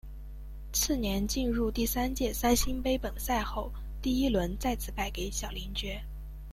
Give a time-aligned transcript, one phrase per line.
[0.73, 6.01] 次年进入第三届三星杯本赛后第一轮再次败给小林觉。